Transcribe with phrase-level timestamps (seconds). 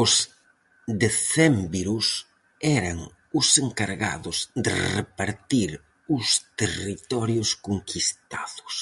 [0.00, 0.12] Os
[1.04, 2.06] decénviros
[2.78, 2.98] eran
[3.38, 5.70] os encargados de repartir
[6.16, 6.26] os
[6.60, 8.76] territorios conquistados.